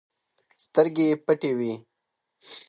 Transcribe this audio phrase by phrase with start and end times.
[0.63, 1.73] سترګې يې پټې وې.